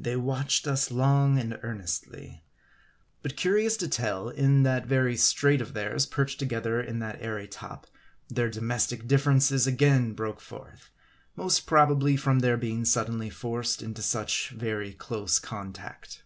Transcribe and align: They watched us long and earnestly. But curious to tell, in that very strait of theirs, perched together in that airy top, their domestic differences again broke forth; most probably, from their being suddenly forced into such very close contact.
They 0.00 0.16
watched 0.16 0.66
us 0.66 0.90
long 0.90 1.36
and 1.38 1.60
earnestly. 1.62 2.46
But 3.20 3.36
curious 3.36 3.76
to 3.76 3.88
tell, 3.88 4.30
in 4.30 4.62
that 4.62 4.86
very 4.86 5.18
strait 5.18 5.60
of 5.60 5.74
theirs, 5.74 6.06
perched 6.06 6.38
together 6.38 6.80
in 6.80 6.98
that 7.00 7.18
airy 7.20 7.46
top, 7.46 7.86
their 8.30 8.48
domestic 8.48 9.06
differences 9.06 9.66
again 9.66 10.14
broke 10.14 10.40
forth; 10.40 10.88
most 11.36 11.66
probably, 11.66 12.16
from 12.16 12.38
their 12.38 12.56
being 12.56 12.86
suddenly 12.86 13.28
forced 13.28 13.82
into 13.82 14.00
such 14.00 14.48
very 14.48 14.94
close 14.94 15.38
contact. 15.38 16.22